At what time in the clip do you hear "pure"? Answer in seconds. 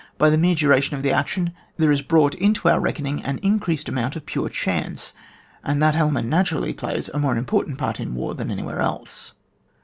4.25-4.49